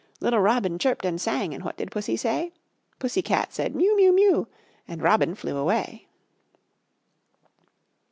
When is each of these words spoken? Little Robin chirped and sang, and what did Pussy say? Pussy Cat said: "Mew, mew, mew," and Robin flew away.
Little 0.19 0.39
Robin 0.41 0.79
chirped 0.79 1.05
and 1.05 1.21
sang, 1.21 1.53
and 1.53 1.63
what 1.63 1.77
did 1.77 1.91
Pussy 1.91 2.17
say? 2.17 2.53
Pussy 2.97 3.21
Cat 3.21 3.53
said: 3.53 3.75
"Mew, 3.75 3.95
mew, 3.95 4.11
mew," 4.11 4.47
and 4.87 4.99
Robin 4.99 5.35
flew 5.35 5.55
away. 5.55 6.07